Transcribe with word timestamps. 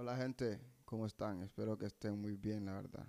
Hola 0.00 0.16
gente, 0.16 0.58
¿cómo 0.86 1.04
están? 1.04 1.42
Espero 1.42 1.76
que 1.76 1.84
estén 1.84 2.18
muy 2.18 2.34
bien, 2.34 2.64
la 2.64 2.72
verdad. 2.72 3.06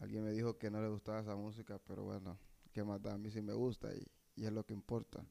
Alguien 0.00 0.24
me 0.24 0.32
dijo 0.32 0.58
que 0.58 0.68
no 0.68 0.82
le 0.82 0.88
gustaba 0.88 1.20
esa 1.20 1.36
música, 1.36 1.78
pero 1.86 2.02
bueno, 2.02 2.36
¿qué 2.72 2.82
más 2.82 3.00
da? 3.00 3.12
A 3.12 3.18
mí 3.18 3.30
sí 3.30 3.40
me 3.40 3.52
gusta 3.52 3.94
y, 3.94 4.04
y 4.34 4.46
es 4.46 4.52
lo 4.52 4.66
que 4.66 4.74
importa. 4.74 5.24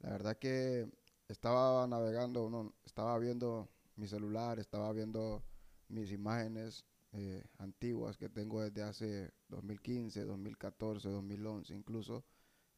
La 0.00 0.10
verdad 0.10 0.36
que 0.36 0.86
estaba 1.26 1.86
navegando, 1.86 2.50
no, 2.50 2.74
estaba 2.84 3.18
viendo 3.18 3.70
mi 3.96 4.06
celular, 4.06 4.58
estaba 4.58 4.92
viendo 4.92 5.42
mis 5.88 6.12
imágenes 6.12 6.84
eh, 7.12 7.42
antiguas 7.56 8.18
que 8.18 8.28
tengo 8.28 8.60
desde 8.60 8.82
hace 8.82 9.32
2015, 9.48 10.26
2014, 10.26 11.08
2011, 11.08 11.74
incluso 11.74 12.26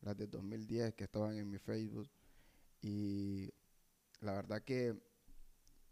las 0.01 0.17
de 0.17 0.29
2010 0.29 0.95
que 0.95 1.03
estaban 1.03 1.37
en 1.39 1.51
mi 1.51 1.59
Facebook. 1.59 2.09
Y 2.83 3.53
la 4.21 4.35
verdad 4.35 4.63
que 4.63 4.97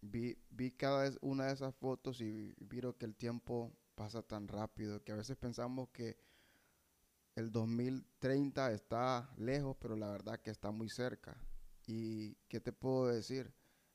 vi, 0.03 0.37
vi 0.51 0.73
cada 0.73 1.03
vez 1.03 1.19
una 1.23 1.47
de 1.47 1.55
esas 1.55 1.75
fotos 1.75 2.21
y 2.21 2.55
vi 2.59 2.81
que 2.99 3.07
el 3.07 3.15
tiempo 3.15 3.73
pasa 3.95 4.23
tan 4.23 4.49
rápido 4.49 5.03
que 5.03 5.13
a 5.13 5.17
veces 5.17 5.37
pensamos 5.37 5.89
que 5.91 6.19
el 7.35 7.51
2030 7.51 8.73
está 8.73 9.33
lejos, 9.39 9.77
pero 9.81 9.97
la 9.97 10.11
verdad 10.11 10.41
que 10.41 10.51
está 10.51 10.71
muy 10.71 10.89
cerca. 10.91 11.37
¿Y 11.87 12.35
qué 12.49 12.61
te 12.61 12.73
puedo 12.73 13.07
decir? 13.07 13.55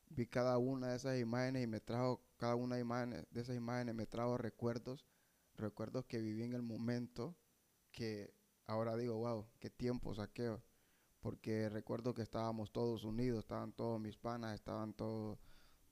Vi 0.09 0.25
cada 0.25 0.57
una 0.57 0.89
de 0.89 0.95
esas 0.95 1.19
imágenes 1.19 1.63
y 1.63 1.67
me 1.67 1.79
trajo, 1.79 2.23
cada 2.37 2.55
una 2.55 2.77
de, 2.77 3.27
de 3.29 3.41
esas 3.41 3.55
imágenes 3.55 3.93
me 3.93 4.07
trajo 4.07 4.37
recuerdos, 4.37 5.05
recuerdos 5.55 6.05
que 6.05 6.19
viví 6.19 6.43
en 6.43 6.53
el 6.53 6.63
momento 6.63 7.35
que 7.91 8.33
ahora 8.65 8.95
digo, 8.95 9.17
wow, 9.17 9.47
qué 9.59 9.69
tiempo 9.69 10.15
saqueo. 10.15 10.63
Porque 11.19 11.69
recuerdo 11.69 12.13
que 12.13 12.21
estábamos 12.21 12.71
todos 12.71 13.03
unidos, 13.03 13.39
estaban 13.39 13.73
todos 13.73 13.99
mis 13.99 14.17
panas, 14.17 14.53
estaban 14.53 14.93
todos, 14.93 15.39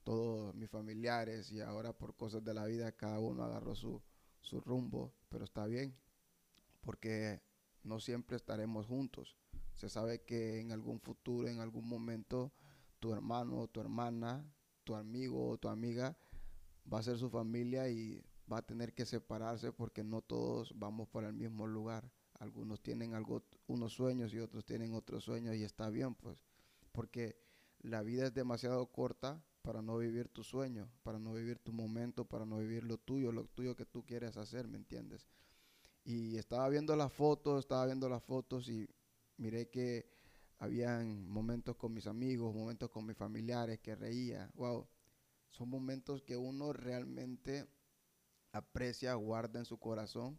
todos 0.06 0.54
mis 0.54 0.70
familiares 0.70 1.50
y 1.50 1.60
ahora 1.60 1.92
por 1.92 2.14
cosas 2.14 2.44
de 2.44 2.54
la 2.54 2.64
vida 2.64 2.92
cada 2.92 3.18
uno 3.18 3.42
agarró 3.42 3.74
su, 3.74 4.00
su 4.40 4.60
rumbo, 4.60 5.12
pero 5.28 5.42
está 5.42 5.66
bien, 5.66 5.96
porque 6.80 7.42
no 7.82 7.98
siempre 7.98 8.36
estaremos 8.36 8.86
juntos. 8.86 9.36
Se 9.74 9.88
sabe 9.88 10.22
que 10.22 10.60
en 10.60 10.70
algún 10.70 11.00
futuro, 11.00 11.48
en 11.48 11.58
algún 11.58 11.88
momento, 11.88 12.52
tu 13.00 13.12
hermano 13.12 13.66
tu 13.66 13.80
hermana, 13.80 14.48
tu 14.84 14.94
amigo 14.94 15.48
o 15.48 15.58
tu 15.58 15.68
amiga 15.68 16.16
va 16.90 17.00
a 17.00 17.02
ser 17.02 17.18
su 17.18 17.28
familia 17.28 17.88
y 17.88 18.24
va 18.50 18.58
a 18.58 18.66
tener 18.66 18.94
que 18.94 19.06
separarse 19.06 19.72
porque 19.72 20.04
no 20.04 20.22
todos 20.22 20.72
vamos 20.78 21.08
para 21.08 21.26
el 21.26 21.34
mismo 21.34 21.66
lugar. 21.66 22.08
Algunos 22.38 22.80
tienen 22.80 23.14
algo, 23.14 23.42
unos 23.66 23.92
sueños 23.92 24.32
y 24.32 24.38
otros 24.38 24.64
tienen 24.64 24.94
otros 24.94 25.24
sueños 25.24 25.56
y 25.56 25.64
está 25.64 25.90
bien, 25.90 26.14
pues, 26.14 26.44
porque 26.92 27.44
la 27.80 28.02
vida 28.02 28.28
es 28.28 28.34
demasiado 28.34 28.86
corta 28.86 29.42
para 29.66 29.82
no 29.82 29.98
vivir 29.98 30.28
tu 30.28 30.44
sueño, 30.44 30.88
para 31.02 31.18
no 31.18 31.32
vivir 31.32 31.58
tu 31.58 31.72
momento, 31.72 32.24
para 32.24 32.46
no 32.46 32.58
vivir 32.58 32.84
lo 32.84 32.98
tuyo, 32.98 33.32
lo 33.32 33.46
tuyo 33.46 33.74
que 33.74 33.84
tú 33.84 34.06
quieres 34.06 34.36
hacer, 34.36 34.68
¿me 34.68 34.76
entiendes? 34.76 35.26
Y 36.04 36.36
estaba 36.36 36.68
viendo 36.68 36.94
las 36.94 37.12
fotos, 37.12 37.58
estaba 37.58 37.84
viendo 37.84 38.08
las 38.08 38.22
fotos 38.22 38.68
y 38.68 38.88
miré 39.38 39.68
que 39.68 40.08
habían 40.58 41.28
momentos 41.28 41.74
con 41.74 41.92
mis 41.92 42.06
amigos, 42.06 42.54
momentos 42.54 42.90
con 42.90 43.06
mis 43.06 43.16
familiares 43.16 43.80
que 43.80 43.96
reía. 43.96 44.48
Wow, 44.54 44.86
son 45.50 45.68
momentos 45.68 46.22
que 46.22 46.36
uno 46.36 46.72
realmente 46.72 47.66
aprecia, 48.52 49.14
guarda 49.14 49.58
en 49.58 49.64
su 49.64 49.78
corazón 49.80 50.38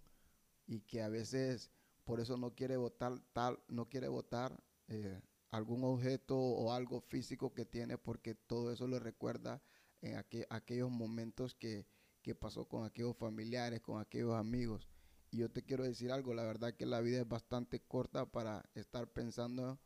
y 0.68 0.80
que 0.80 1.02
a 1.02 1.10
veces 1.10 1.70
por 2.06 2.22
eso 2.22 2.38
no 2.38 2.56
quiere 2.56 2.78
votar 2.78 3.20
tal, 3.34 3.60
no 3.68 3.90
quiere 3.90 4.08
votar 4.08 4.64
eh, 4.88 5.20
algún 5.52 5.84
objeto 5.84 6.38
o 6.38 6.74
algo 6.74 7.02
físico 7.02 7.54
que 7.54 7.66
tiene 7.66 7.98
porque 7.98 8.36
todo 8.36 8.72
eso 8.72 8.88
le 8.88 9.00
recuerda 9.00 9.62
en 10.02 10.16
aquellos 10.50 10.92
momentos 10.92 11.56
que, 11.56 11.88
que 12.22 12.36
pasó 12.36 12.68
con 12.68 12.86
aquellos 12.86 13.16
familiares, 13.18 13.82
con 13.82 14.00
aquellos 14.00 14.36
amigos. 14.36 14.88
Y 15.32 15.38
yo 15.38 15.50
te 15.50 15.64
quiero 15.64 15.84
decir 15.84 16.12
algo, 16.12 16.34
la 16.34 16.44
verdad 16.44 16.76
que 16.76 16.86
la 16.86 17.02
vida 17.02 17.20
es 17.20 17.28
bastante 17.28 17.82
corta 17.82 18.26
para 18.26 18.70
estar 18.76 19.08
pensando 19.08 19.80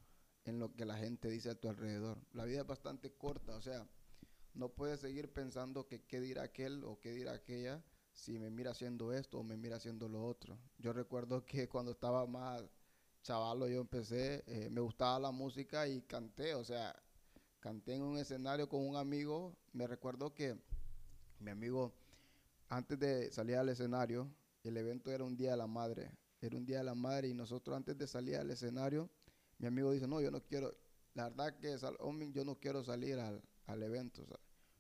en 0.44 0.60
lo 0.60 0.74
que 0.74 0.86
la 0.86 0.98
gente 0.98 1.30
dice 1.30 1.50
a 1.50 1.60
tu 1.60 1.70
alrededor. 1.70 2.18
La 2.34 2.46
vida 2.46 2.62
es 2.62 2.68
bastante 2.68 3.14
corta, 3.14 3.56
o 3.56 3.62
sea, 3.62 3.88
no 4.54 4.70
puedes 4.70 5.00
seguir 5.00 5.32
pensando 5.32 5.88
que 5.88 6.04
qué 6.04 6.20
dirá 6.20 6.44
aquel 6.44 6.84
o 6.84 7.00
qué 7.00 7.14
dirá 7.14 7.34
aquella 7.34 7.84
si 8.12 8.38
me 8.38 8.50
mira 8.50 8.72
haciendo 8.72 9.14
esto 9.14 9.40
o 9.40 9.44
me 9.44 9.56
mira 9.56 9.78
haciendo 9.78 10.10
lo 10.10 10.24
otro. 10.26 10.60
Yo 10.78 10.94
recuerdo 10.94 11.46
que 11.46 11.70
cuando 11.70 11.92
estaba 11.92 12.26
más 12.28 12.64
chavalo 13.24 13.68
yo 13.68 13.82
empecé, 13.82 14.44
eh, 14.48 14.70
me 14.70 14.82
gustaba 14.82 15.20
la 15.20 15.32
música 15.32 15.88
y 15.88 16.02
canté, 16.02 16.56
o 16.56 16.64
sea, 16.64 16.96
canté 17.59 17.96
en 17.96 18.04
un 18.04 18.18
escenario 18.18 18.68
con 18.68 18.88
un 18.88 18.96
amigo. 18.96 19.56
Me 19.74 19.88
recuerdo 19.88 20.34
que 20.34 20.58
mi 21.40 21.52
amigo, 21.52 21.94
antes 22.70 23.00
de 23.00 23.32
salir 23.32 23.58
al 23.58 23.70
escenario, 23.70 24.30
el 24.64 24.78
evento 24.78 25.12
era 25.12 25.24
un 25.24 25.36
día 25.36 25.52
de 25.52 25.58
la 25.58 25.68
madre. 25.68 26.12
Era 26.42 26.58
un 26.58 26.66
día 26.66 26.80
de 26.80 26.84
la 26.84 26.96
madre 26.96 27.28
y 27.28 27.34
nosotros 27.34 27.76
antes 27.76 27.98
de 27.98 28.08
salir 28.08 28.36
al 28.38 28.50
escenario, 28.50 29.09
mi 29.59 29.68
amigo 29.68 29.92
dice, 29.92 30.08
no, 30.08 30.20
yo 30.22 30.32
no 30.32 30.42
quiero, 30.44 30.76
la 31.14 31.30
verdad 31.30 31.56
que 31.59 31.78
yo 32.34 32.46
no 32.46 32.56
quiero 32.59 32.84
salir 32.84 33.20
al, 33.20 33.44
evento, 33.84 34.26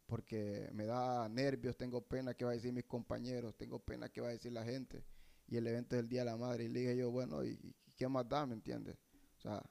porque 0.07 0.69
me 0.73 0.85
da 0.85 1.29
nervios, 1.29 1.77
tengo 1.77 2.01
pena 2.01 2.33
que 2.33 2.43
va 2.43 2.51
a 2.51 2.55
decir 2.55 2.73
mis 2.73 2.85
compañeros, 2.85 3.55
tengo 3.55 3.79
pena 3.79 4.09
que 4.09 4.21
va 4.21 4.29
a 4.29 4.31
decir 4.31 4.51
la 4.51 4.63
gente. 4.63 5.05
Y 5.47 5.57
el 5.57 5.67
evento 5.67 5.95
es 5.95 6.01
el 6.01 6.09
Día 6.09 6.21
de 6.21 6.25
la 6.25 6.37
Madre. 6.37 6.63
Y 6.63 6.69
le 6.69 6.79
dije 6.79 6.97
yo, 6.97 7.11
bueno, 7.11 7.43
¿y, 7.43 7.75
qué 8.01 8.07
más 8.07 8.27
da, 8.27 8.47
me 8.47 8.55
entiendes? 8.55 8.97
O 9.37 9.41
sea, 9.41 9.61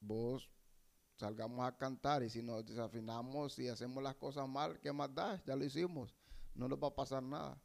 vos 0.00 0.46
salgamos 1.14 1.66
a 1.66 1.74
cantar 1.74 2.22
y 2.22 2.28
si 2.28 2.42
nos 2.42 2.66
desafinamos 2.66 3.58
y 3.58 3.68
hacemos 3.68 4.02
las 4.02 4.14
cosas 4.16 4.46
mal, 4.46 4.78
¿qué 4.78 4.92
más 4.92 5.14
da? 5.14 5.42
Ya 5.46 5.56
lo 5.56 5.64
hicimos, 5.64 6.14
no 6.54 6.68
nos 6.68 6.78
va 6.78 6.88
a 6.88 6.94
pasar 6.94 7.22
nada. 7.22 7.58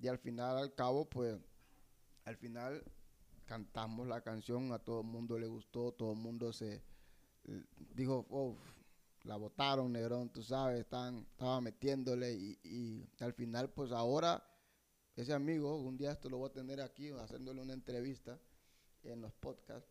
Y 0.00 0.08
al 0.08 0.16
final, 0.16 0.56
al 0.56 0.74
cabo, 0.74 1.04
pues, 1.04 1.38
al 2.24 2.34
final 2.38 2.82
cantamos 3.44 4.08
la 4.08 4.22
canción, 4.22 4.72
a 4.72 4.78
todo 4.78 5.02
el 5.02 5.06
mundo 5.06 5.38
le 5.38 5.48
gustó, 5.48 5.92
todo 5.92 6.12
el 6.12 6.18
mundo 6.18 6.50
se 6.54 6.82
dijo, 7.94 8.26
oh, 8.30 8.56
la 9.24 9.36
votaron, 9.36 9.92
Negrón, 9.92 10.30
tú 10.30 10.42
sabes, 10.42 10.80
están, 10.80 11.26
estaba 11.30 11.60
metiéndole 11.60 12.32
y, 12.32 12.58
y, 12.64 13.22
al 13.22 13.34
final, 13.34 13.68
pues 13.68 13.92
ahora, 13.92 14.42
ese 15.14 15.34
amigo, 15.34 15.76
un 15.76 15.98
día 15.98 16.12
esto 16.12 16.30
lo 16.30 16.38
voy 16.38 16.48
a 16.48 16.54
tener 16.54 16.80
aquí, 16.80 17.10
haciéndole 17.10 17.60
una 17.60 17.74
entrevista 17.74 18.40
en 19.02 19.20
los 19.20 19.32
podcasts. 19.34 19.90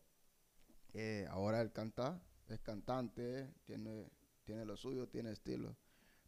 Eh, 0.93 1.27
ahora 1.29 1.61
él 1.61 1.71
canta, 1.71 2.21
es 2.47 2.59
cantante, 2.59 3.53
tiene, 3.65 4.09
tiene 4.43 4.65
lo 4.65 4.75
suyo, 4.75 5.07
tiene 5.07 5.31
estilo. 5.31 5.75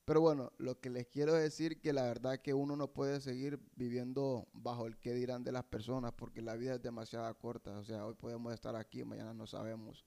Pero 0.06 0.22
bueno, 0.22 0.52
lo 0.58 0.80
que 0.80 0.90
les 0.90 1.08
quiero 1.08 1.34
decir 1.34 1.80
que 1.80 1.94
la 1.94 2.04
verdad 2.04 2.42
que 2.42 2.54
uno 2.54 2.76
no 2.76 2.92
puede 2.92 3.22
seguir 3.22 3.60
viviendo 3.76 4.48
bajo 4.52 4.88
el 4.88 4.98
que 4.98 5.14
dirán 5.14 5.44
de 5.44 5.52
las 5.52 5.64
personas 5.64 6.12
porque 6.14 6.42
la 6.42 6.56
vida 6.56 6.76
es 6.76 6.82
demasiado 6.82 7.34
corta. 7.38 7.78
O 7.78 7.84
sea, 7.84 8.06
hoy 8.06 8.16
podemos 8.16 8.54
estar 8.54 8.76
aquí, 8.76 9.04
mañana 9.04 9.34
no 9.34 9.46
sabemos. 9.46 10.06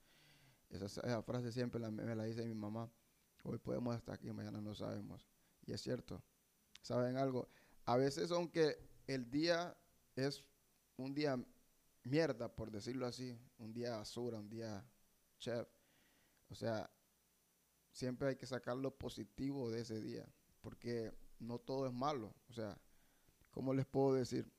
Esa, 0.70 1.22
frase 1.22 1.52
siempre 1.52 1.80
me 1.90 2.14
la 2.14 2.24
dice 2.24 2.44
mi 2.44 2.54
mamá. 2.54 2.90
Hoy 3.44 3.58
podemos 3.58 3.96
estar 3.96 4.16
aquí, 4.16 4.32
mañana 4.32 4.60
no 4.60 4.74
sabemos. 4.74 5.28
Y 5.64 5.72
es 5.72 5.80
cierto. 5.80 6.22
¿Saben 6.82 7.16
algo? 7.16 7.48
A 7.86 7.96
veces 7.96 8.30
aunque 8.30 8.76
el 9.06 9.30
día 9.30 9.76
es 10.16 10.44
un 10.96 11.14
día 11.14 11.42
mierda, 12.04 12.54
por 12.54 12.70
decirlo 12.70 13.06
así, 13.06 13.36
un 13.58 13.72
día 13.72 13.96
basura, 13.96 14.38
un 14.38 14.48
día 14.48 14.84
chef. 15.38 15.66
O 16.50 16.54
sea, 16.54 16.90
siempre 17.90 18.28
hay 18.28 18.36
que 18.36 18.46
sacar 18.46 18.76
lo 18.76 18.96
positivo 18.96 19.70
de 19.70 19.80
ese 19.80 20.00
día, 20.00 20.26
porque 20.60 21.12
no 21.38 21.58
todo 21.58 21.86
es 21.86 21.92
malo. 21.92 22.34
O 22.48 22.52
sea, 22.52 22.78
¿cómo 23.50 23.74
les 23.74 23.86
puedo 23.86 24.14
decir? 24.14 24.50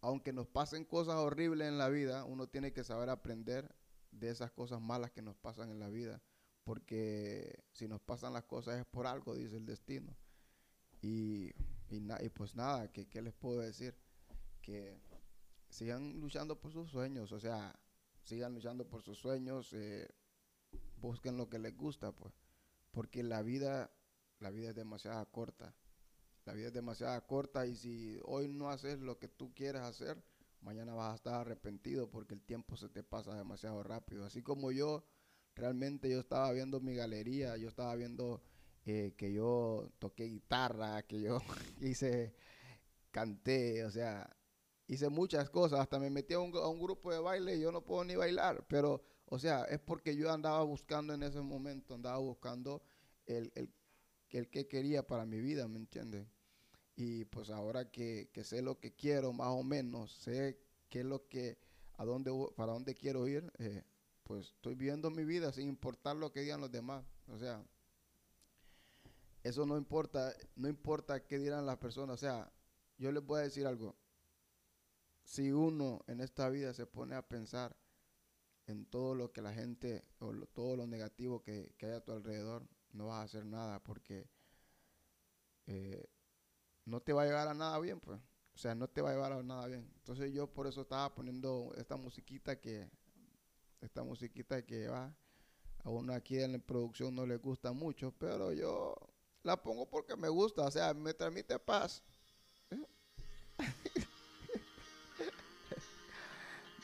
Aunque 0.00 0.32
nos 0.32 0.46
pasen 0.46 0.84
cosas 0.84 1.16
horribles 1.16 1.68
en 1.68 1.78
la 1.78 1.88
vida, 1.88 2.24
uno 2.24 2.46
tiene 2.46 2.72
que 2.72 2.84
saber 2.84 3.08
aprender 3.08 3.74
de 4.10 4.28
esas 4.28 4.52
cosas 4.52 4.80
malas 4.80 5.10
que 5.10 5.22
nos 5.22 5.36
pasan 5.36 5.70
en 5.70 5.80
la 5.80 5.88
vida, 5.88 6.22
porque 6.62 7.64
si 7.72 7.88
nos 7.88 8.00
pasan 8.00 8.32
las 8.32 8.44
cosas 8.44 8.78
es 8.78 8.86
por 8.86 9.06
algo, 9.06 9.34
dice 9.34 9.56
el 9.56 9.66
destino. 9.66 10.14
Y, 11.00 11.52
y, 11.90 12.28
pues 12.34 12.54
nada, 12.54 12.90
¿qué, 12.92 13.06
¿qué 13.06 13.22
les 13.22 13.34
puedo 13.34 13.60
decir? 13.60 13.94
Que 14.62 14.98
sigan 15.74 16.20
luchando 16.20 16.60
por 16.60 16.72
sus 16.72 16.88
sueños, 16.88 17.32
o 17.32 17.40
sea, 17.40 17.74
sigan 18.22 18.54
luchando 18.54 18.86
por 18.88 19.02
sus 19.02 19.18
sueños. 19.18 19.72
Eh, 19.72 20.08
busquen 20.98 21.36
lo 21.36 21.48
que 21.48 21.58
les 21.58 21.76
gusta, 21.76 22.12
pues. 22.12 22.32
Porque 22.92 23.24
la 23.24 23.42
vida, 23.42 23.90
la 24.38 24.50
vida 24.50 24.68
es 24.70 24.76
demasiado 24.76 25.28
corta. 25.32 25.74
La 26.44 26.52
vida 26.52 26.68
es 26.68 26.72
demasiado 26.72 27.20
corta 27.26 27.66
y 27.66 27.74
si 27.74 28.20
hoy 28.24 28.48
no 28.48 28.70
haces 28.70 29.00
lo 29.00 29.18
que 29.18 29.28
tú 29.28 29.52
quieres 29.52 29.82
hacer, 29.82 30.22
mañana 30.60 30.94
vas 30.94 31.12
a 31.12 31.16
estar 31.16 31.34
arrepentido 31.34 32.08
porque 32.08 32.34
el 32.34 32.42
tiempo 32.42 32.76
se 32.76 32.88
te 32.88 33.02
pasa 33.02 33.34
demasiado 33.34 33.82
rápido. 33.82 34.24
Así 34.24 34.42
como 34.42 34.70
yo, 34.70 35.04
realmente 35.56 36.08
yo 36.08 36.20
estaba 36.20 36.52
viendo 36.52 36.80
mi 36.80 36.94
galería, 36.94 37.56
yo 37.56 37.68
estaba 37.68 37.96
viendo 37.96 38.42
eh, 38.84 39.14
que 39.16 39.32
yo 39.32 39.90
toqué 39.98 40.24
guitarra, 40.24 41.02
que 41.02 41.20
yo 41.20 41.40
hice, 41.80 42.36
canté, 43.10 43.84
o 43.84 43.90
sea, 43.90 44.30
hice 44.86 45.08
muchas 45.08 45.50
cosas, 45.50 45.80
hasta 45.80 45.98
me 45.98 46.10
metí 46.10 46.34
a 46.34 46.38
un, 46.38 46.50
grupo 46.50 47.12
de 47.12 47.18
baile 47.18 47.56
y 47.56 47.60
yo 47.60 47.72
no 47.72 47.82
puedo 47.82 48.04
ni 48.04 48.16
bailar, 48.16 48.64
pero 48.68 49.02
o 49.26 49.38
sea, 49.38 49.64
es 49.64 49.80
porque 49.80 50.16
yo 50.16 50.30
andaba 50.30 50.62
buscando 50.62 51.14
en 51.14 51.22
ese 51.22 51.40
momento, 51.40 51.94
andaba 51.94 52.18
buscando 52.18 52.82
el, 53.26 53.52
el 54.30 54.48
que 54.50 54.66
quería 54.66 55.06
para 55.06 55.24
mi 55.24 55.40
vida, 55.40 55.66
¿me 55.68 55.78
entiendes? 55.78 56.26
Y 56.96 57.24
pues 57.26 57.50
ahora 57.50 57.90
que, 57.90 58.28
que, 58.32 58.44
sé 58.44 58.62
lo 58.62 58.78
que 58.78 58.92
quiero, 58.94 59.32
más 59.32 59.48
o 59.48 59.62
menos, 59.62 60.12
sé 60.12 60.60
qué 60.88 61.00
es 61.00 61.06
lo 61.06 61.26
que, 61.28 61.58
a 61.94 62.04
dónde, 62.04 62.30
para 62.56 62.72
dónde 62.72 62.94
quiero 62.94 63.26
ir, 63.26 63.50
eh, 63.58 63.82
pues 64.22 64.46
estoy 64.46 64.74
viviendo 64.74 65.10
mi 65.10 65.24
vida 65.24 65.52
sin 65.52 65.68
importar 65.68 66.16
lo 66.16 66.32
que 66.32 66.40
digan 66.40 66.60
los 66.60 66.70
demás. 66.70 67.04
O 67.28 67.38
sea, 67.38 67.64
eso 69.42 69.66
no 69.66 69.76
importa, 69.76 70.34
no 70.56 70.68
importa 70.68 71.24
qué 71.24 71.38
dirán 71.38 71.66
las 71.66 71.78
personas. 71.78 72.14
O 72.14 72.16
sea, 72.16 72.50
yo 72.96 73.12
les 73.12 73.24
voy 73.24 73.40
a 73.40 73.44
decir 73.44 73.66
algo. 73.66 73.96
Si 75.24 75.50
uno 75.52 76.04
en 76.06 76.20
esta 76.20 76.48
vida 76.48 76.72
se 76.74 76.86
pone 76.86 77.16
a 77.16 77.26
pensar 77.26 77.76
en 78.66 78.86
todo 78.86 79.14
lo 79.14 79.32
que 79.32 79.42
la 79.42 79.52
gente, 79.52 80.04
o 80.18 80.32
todo 80.46 80.76
lo 80.76 80.86
negativo 80.86 81.42
que, 81.42 81.74
hay 81.80 81.90
a 81.90 82.04
tu 82.04 82.12
alrededor, 82.12 82.66
no 82.92 83.06
vas 83.06 83.20
a 83.20 83.22
hacer 83.22 83.44
nada 83.44 83.82
porque 83.82 84.28
eh, 85.66 86.06
no 86.84 87.00
te 87.00 87.12
va 87.12 87.22
a 87.22 87.26
llegar 87.26 87.48
a 87.48 87.54
nada 87.54 87.78
bien, 87.78 88.00
pues. 88.00 88.20
O 88.54 88.58
sea, 88.58 88.74
no 88.74 88.88
te 88.88 89.02
va 89.02 89.10
a 89.10 89.12
llevar 89.14 89.32
a 89.32 89.42
nada 89.42 89.66
bien. 89.66 89.90
Entonces 89.96 90.32
yo 90.32 90.46
por 90.46 90.66
eso 90.66 90.82
estaba 90.82 91.12
poniendo 91.14 91.72
esta 91.76 91.96
musiquita 91.96 92.60
que, 92.60 92.88
esta 93.80 94.02
musiquita 94.04 94.64
que 94.64 94.88
va, 94.88 95.14
a 95.82 95.90
uno 95.90 96.14
aquí 96.14 96.38
en 96.38 96.52
la 96.52 96.58
producción 96.58 97.14
no 97.14 97.26
le 97.26 97.36
gusta 97.36 97.72
mucho, 97.72 98.12
pero 98.12 98.52
yo 98.52 98.94
la 99.42 99.62
pongo 99.62 99.88
porque 99.88 100.16
me 100.16 100.28
gusta, 100.28 100.62
o 100.62 100.70
sea, 100.70 100.94
me 100.94 101.12
transmite 101.12 101.58
paz. 101.58 102.02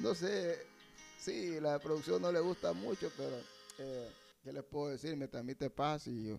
No 0.00 0.14
sé, 0.14 0.58
sí, 1.18 1.60
la 1.60 1.78
producción 1.78 2.22
no 2.22 2.32
le 2.32 2.40
gusta 2.40 2.72
mucho, 2.72 3.10
pero 3.16 3.36
eh, 3.78 4.10
¿qué 4.42 4.52
les 4.52 4.64
puedo 4.64 4.88
decir? 4.88 5.16
Me 5.16 5.28
transmite 5.28 5.70
paz 5.70 6.06
y 6.06 6.38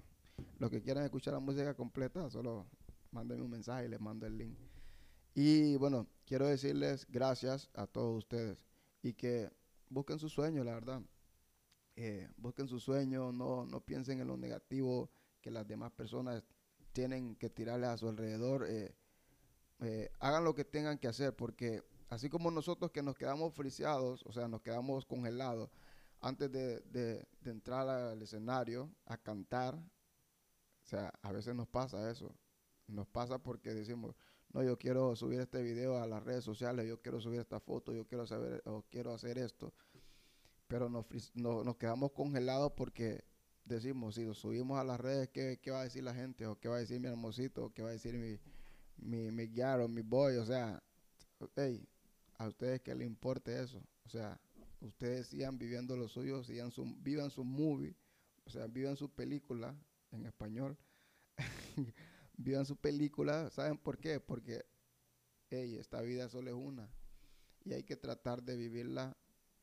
los 0.59 0.69
que 0.69 0.81
quieran 0.81 1.03
escuchar 1.03 1.33
la 1.33 1.39
música 1.39 1.73
completa, 1.73 2.29
solo 2.29 2.67
mándenme 3.11 3.43
un 3.43 3.51
mensaje 3.51 3.85
y 3.85 3.89
les 3.89 3.99
mando 3.99 4.25
el 4.25 4.37
link. 4.37 4.57
Y 5.33 5.75
bueno, 5.77 6.07
quiero 6.25 6.47
decirles 6.47 7.05
gracias 7.09 7.69
a 7.73 7.87
todos 7.87 8.17
ustedes 8.17 8.57
y 9.01 9.13
que 9.13 9.49
busquen 9.89 10.19
su 10.19 10.29
sueño, 10.29 10.63
la 10.63 10.73
verdad. 10.73 11.01
Eh, 11.95 12.29
busquen 12.37 12.67
su 12.67 12.79
sueño, 12.79 13.31
no, 13.31 13.65
no 13.65 13.81
piensen 13.81 14.19
en 14.21 14.27
lo 14.27 14.37
negativo 14.37 15.11
que 15.41 15.51
las 15.51 15.67
demás 15.67 15.91
personas 15.91 16.43
tienen 16.93 17.35
que 17.35 17.49
tirarle 17.49 17.87
a 17.87 17.97
su 17.97 18.09
alrededor. 18.09 18.65
Eh, 18.67 18.95
eh, 19.81 20.11
hagan 20.19 20.43
lo 20.43 20.55
que 20.55 20.65
tengan 20.65 20.97
que 20.97 21.07
hacer, 21.07 21.35
porque 21.35 21.83
así 22.11 22.29
como 22.29 22.51
nosotros 22.51 22.91
que 22.91 23.01
nos 23.01 23.15
quedamos 23.17 23.53
friseados, 23.53 24.23
o 24.25 24.33
sea, 24.33 24.47
nos 24.49 24.61
quedamos 24.61 25.05
congelados 25.05 25.71
antes 26.19 26.51
de, 26.51 27.25
entrar 27.45 27.87
al 27.87 28.21
escenario 28.21 28.93
a 29.05 29.17
cantar, 29.17 29.75
o 29.75 30.85
sea, 30.85 31.11
a 31.21 31.31
veces 31.31 31.55
nos 31.55 31.67
pasa 31.67 32.11
eso. 32.11 32.35
Nos 32.87 33.07
pasa 33.07 33.39
porque 33.39 33.73
decimos, 33.73 34.13
no, 34.49 34.61
yo 34.61 34.77
quiero 34.77 35.15
subir 35.15 35.39
este 35.39 35.63
video 35.63 35.97
a 36.01 36.05
las 36.05 36.21
redes 36.21 36.43
sociales, 36.43 36.85
yo 36.85 37.01
quiero 37.01 37.21
subir 37.21 37.39
esta 37.39 37.61
foto, 37.61 37.93
yo 37.93 38.05
quiero 38.05 38.27
saber 38.27 38.61
o 38.65 38.83
quiero 38.89 39.13
hacer 39.13 39.37
esto. 39.37 39.73
Pero 40.67 40.89
nos, 40.89 41.05
nos 41.35 41.77
quedamos 41.77 42.11
congelados 42.11 42.73
porque 42.73 43.23
decimos, 43.63 44.15
si 44.15 44.25
lo 44.25 44.33
subimos 44.33 44.77
a 44.77 44.83
las 44.83 44.99
redes, 44.99 45.29
¿qué, 45.29 45.59
¿qué, 45.61 45.71
va 45.71 45.79
a 45.79 45.83
decir 45.85 46.03
la 46.03 46.13
gente? 46.13 46.45
¿O 46.45 46.59
qué 46.59 46.67
va 46.67 46.75
a 46.75 46.79
decir 46.79 46.99
mi 46.99 47.07
hermosito? 47.07 47.65
¿O 47.65 47.73
qué 47.73 47.81
va 47.81 47.89
a 47.89 47.93
decir 47.93 48.15
mi, 48.17 48.37
mi, 48.97 49.31
mi 49.31 49.61
o 49.61 49.87
mi 49.87 50.01
boy? 50.01 50.35
O 50.35 50.45
sea, 50.45 50.83
hey, 51.55 51.87
a 52.41 52.47
ustedes 52.47 52.81
que 52.81 52.95
les 52.95 53.05
importe 53.05 53.61
eso. 53.61 53.83
O 54.03 54.09
sea, 54.09 54.39
ustedes 54.79 55.27
sigan 55.27 55.59
viviendo 55.59 55.95
lo 55.95 56.07
suyo, 56.07 56.43
sigan 56.43 56.71
su, 56.71 56.95
vivan 56.97 57.29
su 57.29 57.43
movie, 57.43 57.95
o 58.45 58.49
sea, 58.49 58.65
vivan 58.67 58.95
su 58.97 59.09
película 59.09 59.75
en 60.11 60.25
español. 60.25 60.75
vivan 62.37 62.65
su 62.65 62.75
película. 62.75 63.49
¿Saben 63.51 63.77
por 63.77 63.99
qué? 63.99 64.19
Porque, 64.19 64.65
esta 65.51 66.01
vida 66.01 66.29
solo 66.29 66.49
es 66.49 66.55
una. 66.55 66.89
Y 67.63 67.73
hay 67.73 67.83
que 67.83 67.95
tratar 67.95 68.41
de 68.41 68.55
vivirla 68.55 69.15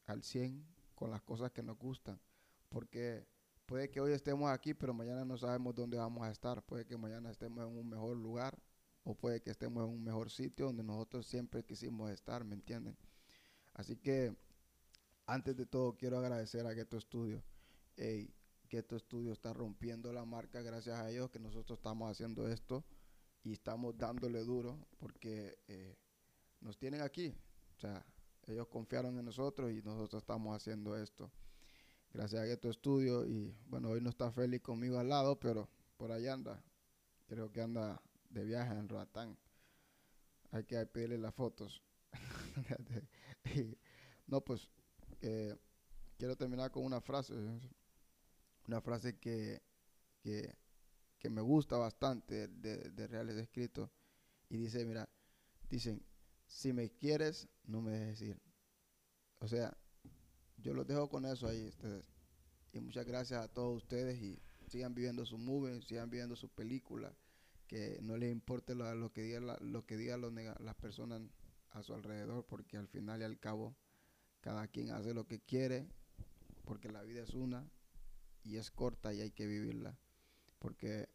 al 0.06 0.22
100 0.22 0.64
con 0.94 1.10
las 1.10 1.22
cosas 1.22 1.50
que 1.50 1.62
nos 1.62 1.78
gustan. 1.78 2.20
Porque 2.68 3.26
puede 3.66 3.90
que 3.90 4.00
hoy 4.00 4.12
estemos 4.12 4.50
aquí, 4.50 4.72
pero 4.74 4.94
mañana 4.94 5.24
no 5.24 5.36
sabemos 5.36 5.74
dónde 5.74 5.96
vamos 5.96 6.22
a 6.22 6.30
estar. 6.30 6.62
Puede 6.62 6.86
que 6.86 6.96
mañana 6.96 7.30
estemos 7.30 7.66
en 7.66 7.76
un 7.76 7.88
mejor 7.88 8.16
lugar 8.16 8.56
o 9.08 9.14
puede 9.14 9.40
que 9.40 9.50
estemos 9.50 9.82
en 9.84 9.90
un 9.90 10.04
mejor 10.04 10.30
sitio 10.30 10.66
donde 10.66 10.82
nosotros 10.82 11.26
siempre 11.26 11.64
quisimos 11.64 12.10
estar, 12.10 12.44
¿me 12.44 12.54
entienden? 12.54 12.94
Así 13.72 13.96
que, 13.96 14.36
antes 15.24 15.56
de 15.56 15.64
todo, 15.64 15.96
quiero 15.96 16.18
agradecer 16.18 16.66
a 16.66 16.74
Ghetto 16.74 17.00
Studio. 17.00 17.42
Hey, 17.96 18.30
Ghetto 18.68 18.98
Studio 18.98 19.32
está 19.32 19.54
rompiendo 19.54 20.12
la 20.12 20.26
marca 20.26 20.60
gracias 20.60 20.98
a 21.00 21.08
ellos 21.10 21.30
que 21.30 21.38
nosotros 21.38 21.78
estamos 21.78 22.10
haciendo 22.10 22.48
esto 22.48 22.84
y 23.44 23.52
estamos 23.52 23.96
dándole 23.96 24.44
duro 24.44 24.78
porque 24.98 25.58
eh, 25.68 25.96
nos 26.60 26.76
tienen 26.76 27.00
aquí. 27.00 27.34
O 27.78 27.80
sea, 27.80 28.04
ellos 28.46 28.68
confiaron 28.68 29.18
en 29.18 29.24
nosotros 29.24 29.72
y 29.72 29.80
nosotros 29.80 30.22
estamos 30.22 30.54
haciendo 30.54 30.98
esto. 30.98 31.32
Gracias 32.12 32.42
a 32.42 32.44
Ghetto 32.44 32.70
Studio 32.70 33.26
y 33.26 33.56
bueno, 33.68 33.88
hoy 33.88 34.02
no 34.02 34.10
está 34.10 34.30
Félix 34.30 34.62
conmigo 34.62 34.98
al 34.98 35.08
lado, 35.08 35.40
pero 35.40 35.66
por 35.96 36.12
allá 36.12 36.34
anda. 36.34 36.62
Creo 37.26 37.50
que 37.50 37.62
anda 37.62 38.02
de 38.28 38.44
viaje 38.44 38.72
en 38.72 38.88
Roatán. 38.88 39.38
Hay 40.50 40.64
que 40.64 40.84
pedirle 40.86 41.18
las 41.18 41.34
fotos. 41.34 41.82
no, 44.26 44.40
pues 44.42 44.68
eh, 45.20 45.56
quiero 46.16 46.36
terminar 46.36 46.70
con 46.70 46.84
una 46.84 47.00
frase 47.00 47.34
una 48.68 48.82
frase 48.82 49.18
que, 49.18 49.62
que, 50.22 50.54
me 51.30 51.40
gusta 51.40 51.76
bastante 51.76 52.48
de, 52.48 53.06
Reales 53.08 53.36
Escritos. 53.36 53.90
Y 54.50 54.58
dice, 54.58 54.84
mira, 54.84 55.08
dicen, 55.68 56.04
si 56.46 56.72
me 56.72 56.90
quieres, 56.90 57.48
no 57.64 57.80
me 57.80 57.92
dejes 57.92 58.22
ir. 58.22 58.42
O 59.40 59.48
sea, 59.48 59.76
yo 60.58 60.74
los 60.74 60.86
dejo 60.86 61.08
con 61.08 61.24
eso 61.24 61.48
ahí 61.48 61.66
ustedes. 61.66 62.04
Y 62.72 62.80
muchas 62.80 63.06
gracias 63.06 63.42
a 63.42 63.48
todos 63.48 63.82
ustedes 63.82 64.20
y 64.20 64.38
sigan 64.68 64.94
viviendo 64.94 65.24
su 65.24 65.38
movie, 65.38 65.80
sigan 65.82 66.10
viviendo 66.10 66.36
su 66.36 66.48
película, 66.50 67.14
que 67.68 67.98
no 68.02 68.16
les 68.16 68.32
importe 68.32 68.74
lo, 68.74 69.12
que 69.12 69.22
digan 69.22 69.46
lo 69.60 69.86
que 69.86 69.96
digan 69.96 70.22
las 70.60 70.74
personas 70.74 71.22
a 71.70 71.82
su 71.82 71.94
alrededor, 71.94 72.44
porque 72.46 72.76
al 72.76 72.88
final 72.88 73.20
y 73.20 73.24
al 73.24 73.38
cabo 73.38 73.76
cada 74.40 74.66
quien 74.66 74.90
hace 74.90 75.14
lo 75.14 75.26
que 75.26 75.40
quiere, 75.40 75.86
porque 76.64 76.88
la 76.88 77.02
vida 77.02 77.22
es 77.22 77.34
una 77.34 77.70
y 78.42 78.56
es 78.56 78.70
corta 78.70 79.12
y 79.12 79.20
hay 79.20 79.30
que 79.30 79.46
vivirla. 79.46 79.98
Porque 80.58 81.08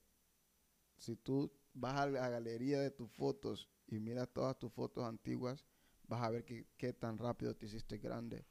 si 0.98 1.16
tú 1.16 1.51
vas 1.74 1.96
a 1.96 2.08
la 2.08 2.30
galería 2.30 2.80
de 2.80 2.92
tus 2.92 3.12
fotos 3.12 3.70
y 3.88 4.00
miras 4.00 4.30
todas 4.32 4.58
tus 4.58 4.72
fotos 4.72 5.04
antiguas, 5.06 5.66
vas 6.08 6.22
a 6.22 6.30
ver 6.30 6.46
qué 6.46 6.94
tan 6.94 7.18
rápido 7.18 7.56
te 7.56 7.66
hiciste 7.66 7.98
grande. 7.98 8.46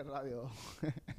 El 0.00 0.06
radio. 0.06 0.50